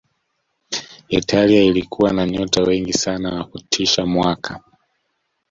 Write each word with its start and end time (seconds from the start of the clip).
italia 1.09 1.63
ilikuwa 1.63 2.13
na 2.13 2.25
nyota 2.27 2.61
wengi 2.63 2.93
sana 2.93 3.35
wa 3.35 3.43
kutisha 3.45 4.05
mwaka 4.05 4.61